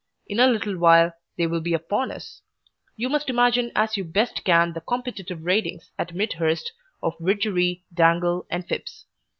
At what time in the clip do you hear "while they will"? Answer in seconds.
0.79-1.61